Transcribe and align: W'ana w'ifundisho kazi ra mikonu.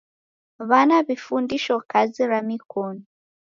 W'ana 0.69 0.97
w'ifundisho 1.05 1.75
kazi 1.91 2.21
ra 2.29 2.39
mikonu. 2.49 3.01